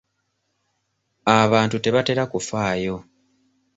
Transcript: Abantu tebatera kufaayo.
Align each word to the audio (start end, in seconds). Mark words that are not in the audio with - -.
Abantu 1.39 1.75
tebatera 1.83 2.23
kufaayo. 2.31 2.95